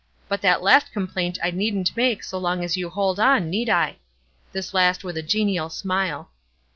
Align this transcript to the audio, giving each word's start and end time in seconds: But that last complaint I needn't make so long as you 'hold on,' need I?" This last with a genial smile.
But 0.27 0.41
that 0.41 0.63
last 0.63 0.91
complaint 0.91 1.37
I 1.43 1.51
needn't 1.51 1.95
make 1.95 2.23
so 2.23 2.39
long 2.39 2.63
as 2.63 2.75
you 2.75 2.89
'hold 2.89 3.19
on,' 3.19 3.51
need 3.51 3.69
I?" 3.69 3.97
This 4.51 4.73
last 4.73 5.03
with 5.03 5.15
a 5.15 5.21
genial 5.21 5.69
smile. 5.69 6.31